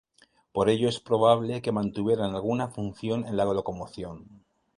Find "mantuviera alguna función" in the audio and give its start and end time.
1.71-3.23